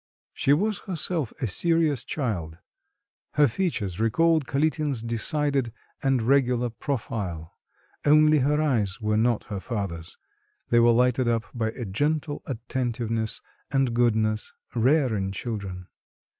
[0.33, 2.57] She was herself a serious child.
[3.33, 7.53] Her features recalled Kalitin's decided and regular profile,
[8.03, 10.17] only her eyes were not her father's;
[10.69, 15.85] they were lighted up by a gentle attentiveness and goodness, rare in children.